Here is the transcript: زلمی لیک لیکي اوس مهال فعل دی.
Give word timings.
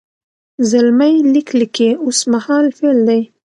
زلمی 0.69 1.13
لیک 1.31 1.49
لیکي 1.59 1.89
اوس 2.03 2.19
مهال 2.33 2.65
فعل 2.77 2.99
دی. 3.07 3.21